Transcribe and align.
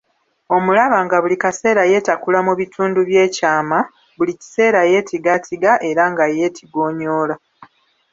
Omulaba 0.55 0.97
nga 1.05 1.15
buli 1.21 1.35
kaseera 1.43 1.83
yeetakula 1.91 2.39
mu 2.47 2.53
bitundu 2.59 2.99
by'ekyama, 3.09 3.79
buli 4.17 4.33
kiseera 4.41 4.81
yeetigaatiga 4.91 5.71
era 5.89 6.03
nga 6.11 6.25
yeetigonyoola. 6.37 7.35